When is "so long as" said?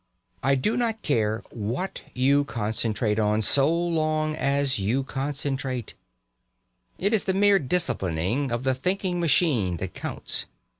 3.43-4.79